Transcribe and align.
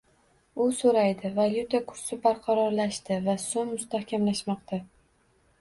U 0.63 0.65
so'raydi: 0.77 1.31
Valyuta 1.35 1.81
kursi 1.91 2.19
barqarorlashdi 2.29 3.19
va 3.29 3.39
so'm 3.47 3.71
mustahkamlanmoqda 3.75 4.85